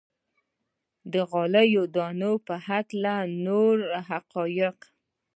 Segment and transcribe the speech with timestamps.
[1.13, 3.15] د غلو دانو په هکله
[3.45, 3.75] نور
[4.09, 4.77] حقایق.